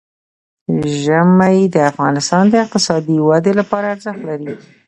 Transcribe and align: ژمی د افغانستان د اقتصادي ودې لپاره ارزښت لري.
ژمی 1.01 1.57
د 1.73 1.75
افغانستان 1.91 2.43
د 2.49 2.55
اقتصادي 2.65 3.17
ودې 3.27 3.53
لپاره 3.59 3.85
ارزښت 3.93 4.21
لري. 4.29 4.51